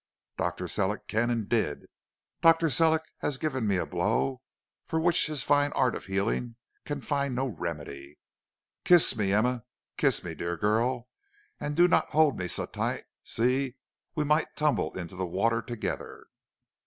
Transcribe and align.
"'Dr. 0.35 0.67
Sellick 0.67 1.05
can 1.07 1.29
and 1.29 1.47
did. 1.47 1.85
Dr. 2.41 2.71
Sellick 2.71 3.03
has 3.19 3.37
given 3.37 3.67
me 3.67 3.75
a 3.77 3.85
blow 3.85 4.41
for 4.83 4.99
which 4.99 5.27
his 5.27 5.43
fine 5.43 5.71
art 5.73 5.95
of 5.95 6.05
healing 6.07 6.55
can 6.85 7.01
find 7.01 7.35
no 7.35 7.45
remedy. 7.49 8.17
Kiss 8.83 9.15
me, 9.15 9.31
Emma, 9.31 9.63
kiss 9.97 10.23
me, 10.23 10.33
dear 10.33 10.57
girl, 10.57 11.07
and 11.59 11.77
do 11.77 11.87
not 11.87 12.09
hold 12.13 12.39
me 12.39 12.47
so 12.47 12.65
tight; 12.65 13.03
see, 13.23 13.75
we 14.15 14.23
might 14.23 14.55
tumble 14.55 14.97
into 14.97 15.15
the 15.15 15.27
water 15.27 15.61
together.' 15.61 16.25